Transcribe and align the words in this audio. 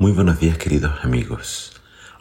Muy 0.00 0.12
buenos 0.12 0.38
días 0.38 0.58
queridos 0.58 1.04
amigos. 1.04 1.72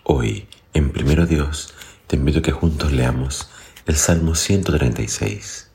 Hoy, 0.03 0.47
en 0.73 0.91
Primero 0.91 1.27
Dios, 1.27 1.75
te 2.07 2.15
invito 2.15 2.39
a 2.39 2.41
que 2.41 2.51
juntos 2.51 2.91
leamos 2.91 3.51
el 3.85 3.95
Salmo 3.95 4.33
136. 4.33 5.69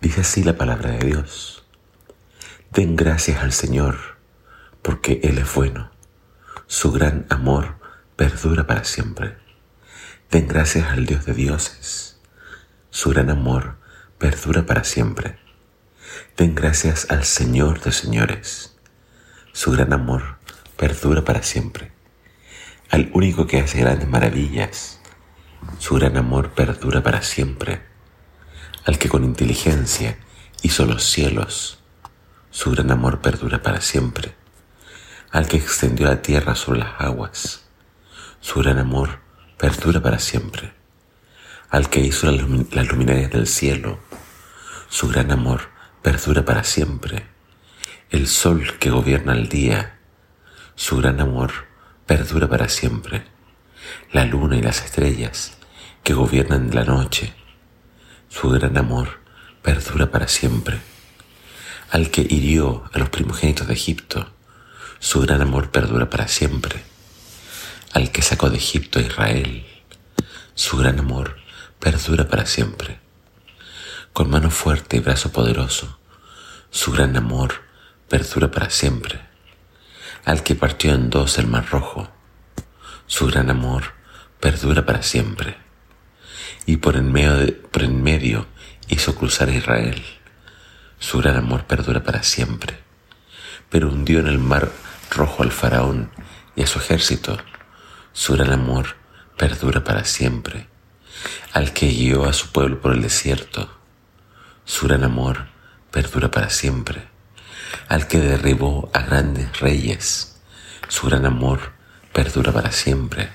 Dice 0.00 0.20
así 0.20 0.44
la 0.44 0.56
palabra 0.56 0.92
de 0.92 1.04
Dios. 1.04 1.64
Den 2.70 2.94
gracias 2.94 3.42
al 3.42 3.50
Señor, 3.50 3.96
porque 4.82 5.18
Él 5.24 5.38
es 5.38 5.52
bueno. 5.52 5.90
Su 6.68 6.92
gran 6.92 7.26
amor 7.28 7.74
perdura 8.14 8.68
para 8.68 8.84
siempre. 8.84 9.36
Den 10.30 10.46
gracias 10.46 10.92
al 10.92 11.06
Dios 11.06 11.26
de 11.26 11.34
dioses. 11.34 12.20
Su 12.90 13.10
gran 13.10 13.30
amor 13.30 13.78
perdura 14.18 14.64
para 14.64 14.84
siempre. 14.84 15.40
Den 16.36 16.54
gracias 16.54 17.08
al 17.10 17.24
Señor 17.24 17.80
de 17.80 17.90
señores. 17.90 18.76
Su 19.52 19.72
gran 19.72 19.92
amor 19.92 20.35
perdura 20.76 21.24
para 21.24 21.42
siempre. 21.42 21.90
Al 22.90 23.10
único 23.12 23.46
que 23.46 23.60
hace 23.60 23.80
grandes 23.80 24.08
maravillas, 24.08 25.00
su 25.78 25.96
gran 25.96 26.16
amor 26.16 26.52
perdura 26.52 27.02
para 27.02 27.22
siempre. 27.22 27.82
Al 28.84 28.98
que 28.98 29.08
con 29.08 29.24
inteligencia 29.24 30.18
hizo 30.62 30.86
los 30.86 31.02
cielos, 31.04 31.80
su 32.50 32.70
gran 32.70 32.90
amor 32.90 33.20
perdura 33.20 33.62
para 33.62 33.80
siempre. 33.80 34.34
Al 35.32 35.48
que 35.48 35.56
extendió 35.56 36.06
la 36.06 36.22
tierra 36.22 36.54
sobre 36.54 36.80
las 36.80 37.00
aguas, 37.00 37.64
su 38.40 38.60
gran 38.60 38.78
amor 38.78 39.18
perdura 39.58 40.00
para 40.00 40.18
siempre. 40.18 40.72
Al 41.70 41.90
que 41.90 42.00
hizo 42.00 42.30
las 42.30 42.88
luminarias 42.88 43.30
del 43.30 43.48
cielo, 43.48 43.98
su 44.88 45.08
gran 45.08 45.32
amor 45.32 45.62
perdura 46.02 46.44
para 46.44 46.62
siempre. 46.62 47.26
El 48.10 48.28
sol 48.28 48.78
que 48.78 48.90
gobierna 48.90 49.32
el 49.32 49.48
día, 49.48 49.95
su 50.76 50.98
gran 50.98 51.20
amor 51.20 51.52
perdura 52.04 52.48
para 52.48 52.68
siempre. 52.68 53.24
La 54.12 54.26
luna 54.26 54.58
y 54.58 54.62
las 54.62 54.84
estrellas 54.84 55.56
que 56.02 56.12
gobiernan 56.12 56.74
la 56.74 56.84
noche. 56.84 57.32
Su 58.28 58.50
gran 58.50 58.76
amor 58.76 59.20
perdura 59.62 60.10
para 60.10 60.28
siempre. 60.28 60.78
Al 61.90 62.10
que 62.10 62.20
hirió 62.20 62.84
a 62.92 62.98
los 62.98 63.08
primogénitos 63.08 63.66
de 63.66 63.72
Egipto, 63.72 64.30
su 64.98 65.20
gran 65.22 65.40
amor 65.40 65.70
perdura 65.70 66.10
para 66.10 66.28
siempre. 66.28 66.82
Al 67.94 68.12
que 68.12 68.20
sacó 68.20 68.50
de 68.50 68.58
Egipto 68.58 68.98
a 68.98 69.02
Israel, 69.02 69.66
su 70.54 70.76
gran 70.76 70.98
amor 70.98 71.38
perdura 71.80 72.28
para 72.28 72.44
siempre. 72.44 73.00
Con 74.12 74.28
mano 74.28 74.50
fuerte 74.50 74.98
y 74.98 75.00
brazo 75.00 75.32
poderoso, 75.32 75.98
su 76.70 76.92
gran 76.92 77.16
amor 77.16 77.62
perdura 78.08 78.50
para 78.50 78.68
siempre 78.68 79.35
al 80.26 80.42
que 80.42 80.56
partió 80.56 80.92
en 80.92 81.08
dos 81.08 81.38
el 81.38 81.46
mar 81.46 81.70
rojo. 81.70 82.08
Su 83.06 83.28
gran 83.28 83.48
amor 83.48 83.94
perdura 84.40 84.84
para 84.84 85.02
siempre. 85.02 85.56
Y 86.66 86.78
por 86.78 86.96
en 86.96 87.12
medio, 87.12 88.46
hizo 88.88 89.14
cruzar 89.14 89.48
a 89.48 89.54
Israel. 89.54 90.04
Su 90.98 91.18
gran 91.18 91.36
amor 91.36 91.66
perdura 91.66 92.02
para 92.02 92.24
siempre. 92.24 92.76
Pero 93.70 93.88
hundió 93.88 94.18
en 94.18 94.26
el 94.26 94.40
mar 94.40 94.72
rojo 95.12 95.44
al 95.44 95.52
faraón 95.52 96.10
y 96.56 96.64
a 96.64 96.66
su 96.66 96.80
ejército. 96.80 97.38
Su 98.12 98.32
gran 98.32 98.52
amor 98.52 98.96
perdura 99.36 99.84
para 99.84 100.04
siempre. 100.04 100.66
Al 101.52 101.72
que 101.72 101.86
guió 101.86 102.24
a 102.24 102.32
su 102.32 102.50
pueblo 102.50 102.80
por 102.80 102.94
el 102.94 103.02
desierto. 103.02 103.70
Su 104.64 104.88
gran 104.88 105.04
amor 105.04 105.46
perdura 105.92 106.32
para 106.32 106.50
siempre 106.50 107.15
al 107.88 108.08
que 108.08 108.18
derribó 108.18 108.90
a 108.92 109.00
grandes 109.02 109.60
reyes. 109.60 110.36
Su 110.88 111.06
gran 111.06 111.26
amor 111.26 111.72
perdura 112.12 112.52
para 112.52 112.72
siempre. 112.72 113.30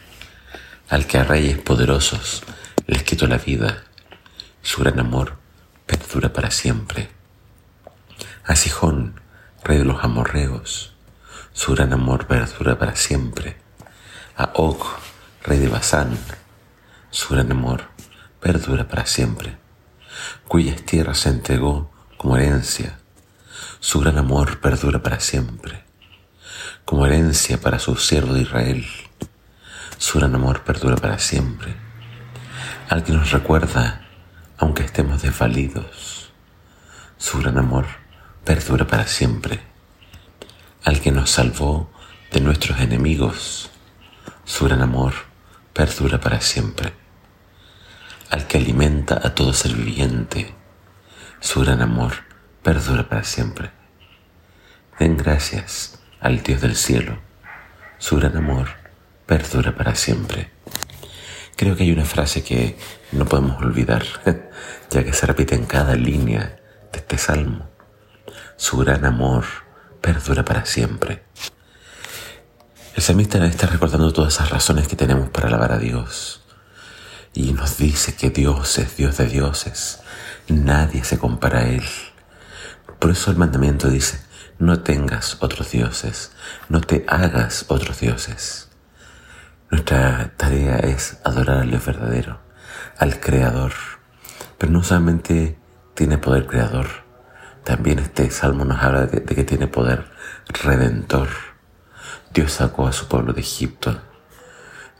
Al 0.89 1.07
que 1.07 1.17
a 1.17 1.23
reyes 1.23 1.57
poderosos 1.57 2.43
les 2.87 3.03
quitó 3.03 3.27
la 3.27 3.37
vida. 3.37 3.83
Su 4.61 4.81
gran 4.81 4.99
amor 4.99 5.37
perdura 5.85 6.33
para 6.33 6.51
siempre. 6.51 7.09
A 8.45 8.55
Sijón, 8.55 9.21
rey 9.63 9.77
de 9.77 9.85
los 9.85 10.03
amorreos, 10.03 10.93
su 11.53 11.73
gran 11.73 11.93
amor 11.93 12.27
perdura 12.27 12.77
para 12.77 12.95
siempre. 12.95 13.57
A 14.35 14.51
Og, 14.55 14.83
rey 15.43 15.59
de 15.59 15.69
Basán, 15.69 16.17
su 17.09 17.33
gran 17.33 17.51
amor 17.51 17.85
perdura 18.39 18.87
para 18.87 19.05
siempre, 19.05 19.57
cuyas 20.47 20.81
tierras 20.83 21.19
se 21.19 21.29
entregó 21.29 21.91
como 22.17 22.37
herencia 22.37 23.00
su 23.83 23.99
gran 23.99 24.19
amor 24.19 24.59
perdura 24.59 25.01
para 25.01 25.19
siempre, 25.19 25.83
como 26.85 27.07
herencia 27.07 27.59
para 27.59 27.79
su 27.79 27.95
siervo 27.95 28.35
de 28.35 28.43
Israel. 28.43 28.85
Su 29.97 30.19
gran 30.19 30.35
amor 30.35 30.63
perdura 30.63 30.97
para 30.97 31.17
siempre, 31.17 31.75
al 32.89 33.03
que 33.03 33.11
nos 33.11 33.31
recuerda, 33.31 34.07
aunque 34.59 34.83
estemos 34.83 35.23
desvalidos. 35.23 36.31
Su 37.17 37.39
gran 37.39 37.57
amor 37.57 37.87
perdura 38.45 38.85
para 38.85 39.07
siempre, 39.07 39.61
al 40.83 41.01
que 41.01 41.11
nos 41.11 41.31
salvó 41.31 41.91
de 42.31 42.39
nuestros 42.39 42.79
enemigos. 42.81 43.71
Su 44.45 44.65
gran 44.65 44.83
amor 44.83 45.13
perdura 45.73 46.21
para 46.21 46.39
siempre, 46.39 46.93
al 48.29 48.45
que 48.45 48.59
alimenta 48.59 49.15
a 49.15 49.33
todo 49.33 49.53
ser 49.53 49.73
viviente. 49.73 50.53
Su 51.39 51.61
gran 51.61 51.81
amor 51.81 52.30
perdura 52.63 53.07
para 53.09 53.23
siempre. 53.23 53.71
Den 54.99 55.17
gracias 55.17 55.99
al 56.19 56.43
Dios 56.43 56.61
del 56.61 56.75
cielo. 56.75 57.17
Su 57.97 58.17
gran 58.17 58.37
amor 58.37 58.69
perdura 59.25 59.75
para 59.75 59.95
siempre. 59.95 60.51
Creo 61.55 61.75
que 61.75 61.83
hay 61.83 61.91
una 61.91 62.05
frase 62.05 62.43
que 62.43 62.77
no 63.11 63.25
podemos 63.25 63.61
olvidar, 63.61 64.03
ya 64.89 65.03
que 65.03 65.13
se 65.13 65.25
repite 65.25 65.55
en 65.55 65.65
cada 65.65 65.95
línea 65.95 66.59
de 66.91 66.99
este 66.99 67.17
salmo. 67.17 67.69
Su 68.57 68.77
gran 68.77 69.05
amor 69.05 69.45
perdura 70.01 70.43
para 70.45 70.65
siempre. 70.65 71.23
El 72.95 73.01
salmista 73.01 73.43
está 73.45 73.67
recordando 73.67 74.11
todas 74.11 74.35
esas 74.35 74.49
razones 74.49 74.87
que 74.87 74.95
tenemos 74.95 75.29
para 75.29 75.47
alabar 75.47 75.71
a 75.71 75.77
Dios. 75.77 76.41
Y 77.33 77.53
nos 77.53 77.77
dice 77.77 78.15
que 78.15 78.29
Dios 78.29 78.77
es 78.77 78.97
Dios 78.97 79.17
de 79.17 79.27
dioses. 79.27 79.99
Nadie 80.47 81.03
se 81.03 81.17
compara 81.17 81.59
a 81.59 81.69
Él. 81.69 81.83
Por 82.99 83.11
eso 83.11 83.31
el 83.31 83.37
mandamiento 83.37 83.89
dice, 83.89 84.21
no 84.59 84.81
tengas 84.81 85.37
otros 85.41 85.71
dioses, 85.71 86.31
no 86.69 86.81
te 86.81 87.03
hagas 87.07 87.65
otros 87.67 87.99
dioses. 87.99 88.69
Nuestra 89.69 90.33
tarea 90.37 90.77
es 90.79 91.17
adorar 91.23 91.59
al 91.59 91.69
Dios 91.69 91.85
verdadero, 91.85 92.39
al 92.97 93.19
Creador. 93.19 93.71
Pero 94.57 94.71
no 94.71 94.83
solamente 94.83 95.57
tiene 95.95 96.17
poder 96.17 96.45
creador, 96.45 96.87
también 97.63 97.99
este 97.99 98.29
salmo 98.31 98.65
nos 98.65 98.81
habla 98.81 99.05
de, 99.05 99.19
de 99.19 99.35
que 99.35 99.43
tiene 99.43 99.67
poder 99.67 100.05
redentor. 100.63 101.29
Dios 102.33 102.53
sacó 102.53 102.87
a 102.87 102.93
su 102.93 103.07
pueblo 103.07 103.33
de 103.33 103.41
Egipto. 103.41 104.01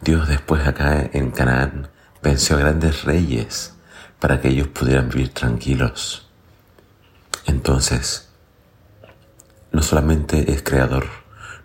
Dios 0.02 0.28
después 0.28 0.68
acá 0.68 1.10
en 1.14 1.32
Canaán 1.32 1.90
venció 2.22 2.56
a 2.56 2.60
grandes 2.60 3.04
reyes 3.04 3.76
para 4.20 4.42
que 4.42 4.50
ellos 4.50 4.68
pudieran 4.68 5.10
vivir 5.10 5.34
tranquilos. 5.34 6.31
Entonces, 7.46 8.30
no 9.72 9.82
solamente 9.82 10.52
es 10.52 10.64
creador, 10.64 11.06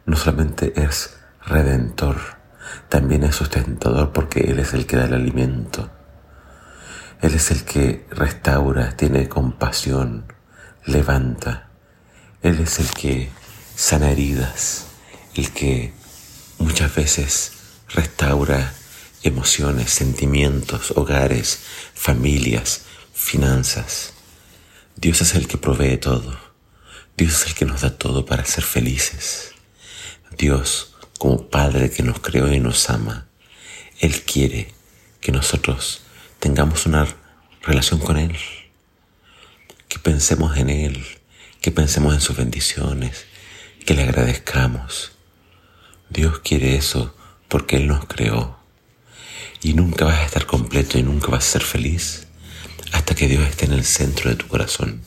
no 0.05 0.17
solamente 0.17 0.73
es 0.81 1.17
redentor, 1.45 2.17
también 2.89 3.25
es 3.25 3.37
sustentador 3.37 4.13
porque 4.13 4.41
Él 4.41 4.59
es 4.59 4.75
el 4.75 4.87
que 4.87 4.97
da 4.97 5.05
el 5.05 5.15
alimento. 5.15 5.91
Él 7.21 7.35
es 7.35 7.51
el 7.51 7.65
que 7.65 8.07
restaura, 8.11 8.97
tiene 8.97 9.29
compasión, 9.29 10.33
levanta. 10.85 11.71
Él 12.43 12.61
es 12.61 12.79
el 12.79 12.91
que 12.91 13.31
sana 13.75 14.11
heridas, 14.11 14.87
el 15.35 15.51
que 15.51 15.93
muchas 16.59 16.95
veces 16.95 17.53
restaura 17.89 18.73
emociones, 19.23 19.91
sentimientos, 19.91 20.93
hogares, 20.93 21.61
familias, 21.95 22.83
finanzas. 23.13 24.13
Dios 24.99 25.21
es 25.21 25.35
el 25.35 25.47
que 25.47 25.59
provee 25.59 25.99
todo. 25.99 26.39
Dios 27.19 27.35
es 27.35 27.47
el 27.49 27.55
que 27.55 27.67
nos 27.67 27.83
da 27.83 27.99
todo 27.99 28.25
para 28.25 28.47
ser 28.47 28.65
felices. 28.65 29.53
Dios, 30.39 30.95
como 31.19 31.51
Padre 31.51 31.91
que 31.91 32.03
nos 32.03 32.21
creó 32.21 32.51
y 32.51 32.61
nos 32.61 32.89
ama, 32.89 33.29
Él 34.01 34.23
quiere 34.23 34.73
que 35.21 35.33
nosotros 35.33 36.01
tengamos 36.39 36.87
una 36.87 37.07
relación 37.61 38.01
con 38.01 38.17
Él, 38.17 38.39
que 39.87 39.99
pensemos 39.99 40.57
en 40.57 40.71
Él, 40.71 41.05
que 41.61 41.71
pensemos 41.71 42.15
en 42.15 42.23
sus 42.23 42.35
bendiciones, 42.35 43.27
que 43.85 43.93
le 43.93 44.03
agradezcamos. 44.03 45.13
Dios 46.09 46.39
quiere 46.39 46.75
eso 46.75 47.15
porque 47.49 47.77
Él 47.77 47.87
nos 47.87 48.07
creó. 48.07 48.59
Y 49.61 49.75
nunca 49.75 50.07
vas 50.07 50.21
a 50.21 50.25
estar 50.25 50.47
completo 50.47 50.99
y 50.99 51.03
nunca 51.03 51.29
vas 51.29 51.47
a 51.47 51.53
ser 51.53 51.63
feliz 51.63 52.26
hasta 52.93 53.15
que 53.15 53.29
Dios 53.29 53.49
esté 53.49 53.67
en 53.67 53.73
el 53.73 53.85
centro 53.85 54.31
de 54.31 54.37
tu 54.37 54.47
corazón. 54.49 55.03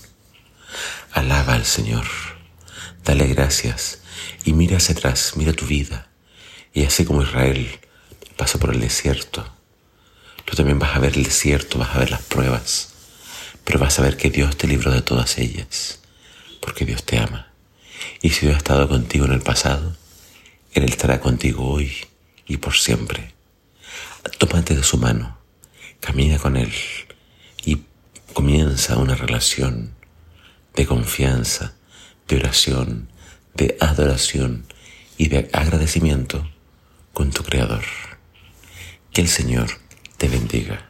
Alaba 1.12 1.54
al 1.54 1.66
Señor, 1.66 2.06
dale 3.04 3.28
gracias 3.28 4.00
y 4.44 4.54
mira 4.54 4.78
hacia 4.78 4.94
atrás, 4.96 5.34
mira 5.36 5.54
tu 5.54 5.66
vida. 5.66 6.10
Y 6.74 6.86
así 6.86 7.06
como 7.06 7.24
Israel 7.24 7.80
pasó 8.38 8.60
por 8.60 8.74
el 8.74 8.80
desierto, 8.80 9.52
tú 10.46 10.56
también 10.56 10.80
vas 10.80 10.96
a 10.96 11.00
ver 11.00 11.16
el 11.16 11.24
desierto, 11.24 11.80
vas 11.80 11.96
a 11.96 12.00
ver 12.00 12.12
las 12.12 12.22
pruebas, 12.22 12.94
pero 13.64 13.80
vas 13.80 14.00
a 14.00 14.04
ver 14.04 14.18
que 14.18 14.30
Dios 14.30 14.58
te 14.58 14.68
libró 14.68 14.92
de 14.92 15.02
todas 15.02 15.38
ellas, 15.38 16.00
porque 16.62 16.86
Dios 16.86 17.04
te 17.04 17.18
ama. 17.18 17.52
Y 18.22 18.30
si 18.30 18.46
Dios 18.46 18.56
ha 18.56 18.60
estado 18.60 18.88
contigo 18.88 19.26
en 19.26 19.34
el 19.34 19.42
pasado, 19.42 19.96
Él 20.74 20.84
estará 20.84 21.20
contigo 21.20 21.70
hoy 21.70 21.94
y 22.48 22.58
por 22.58 22.76
siempre. 22.76 23.34
Tómate 24.38 24.76
de 24.76 24.84
su 24.84 24.98
mano, 24.98 25.38
camina 26.00 26.38
con 26.38 26.56
Él 26.56 26.72
comienza 28.34 28.98
una 28.98 29.16
relación 29.16 29.96
de 30.76 30.86
confianza, 30.86 31.76
de 32.28 32.38
oración, 32.38 33.10
de 33.54 33.78
adoración 33.80 34.66
y 35.18 35.28
de 35.30 35.50
agradecimiento 35.52 36.50
con 37.14 37.32
tu 37.32 37.44
Creador. 37.44 37.84
Que 39.12 39.22
el 39.22 39.28
Señor 39.28 39.68
te 40.18 40.28
bendiga. 40.28 40.89